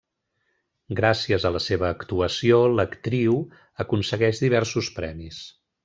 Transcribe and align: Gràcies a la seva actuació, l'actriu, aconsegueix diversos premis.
Gràcies 0.99 1.45
a 1.49 1.51
la 1.57 1.61
seva 1.65 1.91
actuació, 1.97 2.63
l'actriu, 2.79 3.39
aconsegueix 3.87 4.43
diversos 4.49 4.95
premis. 5.01 5.45